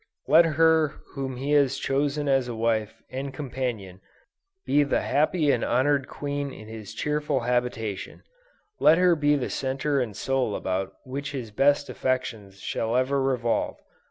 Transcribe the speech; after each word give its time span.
Let 0.27 0.45
her 0.57 0.95
whom 1.13 1.37
he 1.37 1.51
has 1.51 1.77
chosen 1.77 2.27
as 2.27 2.47
a 2.47 2.55
wife 2.55 3.03
and 3.11 3.31
companion, 3.31 4.01
be 4.65 4.81
the 4.81 5.01
happy 5.01 5.51
and 5.51 5.63
honored 5.63 6.07
Queen 6.07 6.51
in 6.51 6.67
his 6.67 6.95
cheerful 6.95 7.41
habitation: 7.41 8.23
let 8.79 8.97
her 8.97 9.15
be 9.15 9.35
the 9.35 9.51
center 9.51 9.99
and 9.99 10.17
soul 10.17 10.55
about 10.55 10.93
which 11.03 11.33
his 11.33 11.51
best 11.51 11.87
affections 11.87 12.61
shall 12.61 12.95
ever 12.95 13.21
revolve. 13.21 13.77